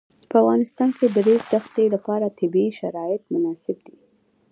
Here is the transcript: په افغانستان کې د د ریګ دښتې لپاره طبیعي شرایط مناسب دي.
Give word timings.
په 0.29 0.35
افغانستان 0.41 0.89
کې 0.97 1.07
د 1.09 1.11
د 1.15 1.17
ریګ 1.27 1.41
دښتې 1.51 1.85
لپاره 1.95 2.35
طبیعي 2.39 2.71
شرایط 2.79 3.21
مناسب 3.33 3.77
دي. 3.85 3.97